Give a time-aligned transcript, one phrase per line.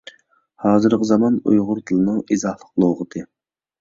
[0.63, 3.27] ھازىرقى زامان ئۇيغۇر تىلىنىڭ ئىزاھلىق لۇغىتى